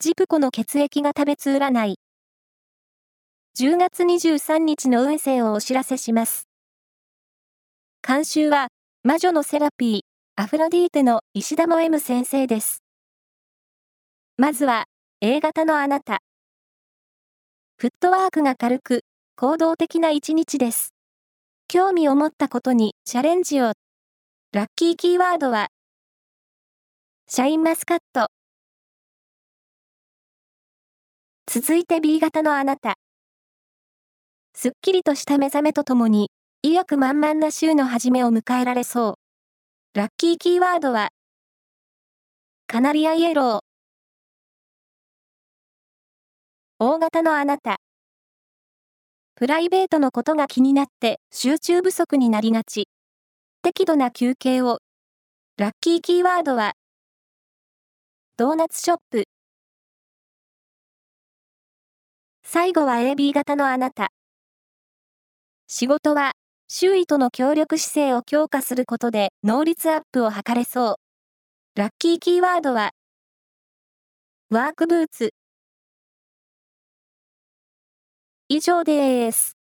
[0.00, 1.98] ジプコの血液が食べつ占い。
[3.58, 6.46] 10月23日の運勢をお知らせします。
[8.06, 8.68] 監修は、
[9.02, 10.00] 魔女のセラピー、
[10.40, 12.84] アフロディーテの石田も M 先生です。
[14.36, 14.84] まずは、
[15.20, 16.20] A 型のあなた。
[17.76, 19.00] フットワークが軽く、
[19.34, 20.94] 行動的な一日です。
[21.66, 23.72] 興味を持ったことにチャレンジを。
[24.52, 25.70] ラッキーキーワードは、
[27.26, 28.28] シャインマスカット。
[31.50, 32.98] 続いて B 型のあなた。
[34.52, 36.30] すっきりとした目覚めとともに、
[36.60, 39.16] 意欲満々な週の始めを迎えられそ
[39.94, 39.98] う。
[39.98, 41.08] ラッキーキーワードは、
[42.66, 43.60] カナリアイエロー。
[46.78, 47.78] 大型のあなた。
[49.34, 52.88] プライベートのことが気になって集中不足になりがち。
[53.62, 54.80] 適度な休憩を。
[55.56, 56.74] ラッキーキーワードは、
[58.36, 59.24] ドーナツショップ。
[62.50, 64.10] 最後は AB 型のあなた。
[65.66, 66.32] 仕事は、
[66.66, 70.96] 周囲との協力姿勢を強化することで能率アップを図れそう。
[71.78, 72.92] ラッキーキーワードは、
[74.48, 75.34] ワークブーツ。
[78.48, 79.57] 以上です。